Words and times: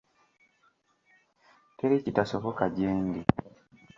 Teri 1.77 1.97
kitasoboka 2.05 2.63
gyendi. 2.75 3.21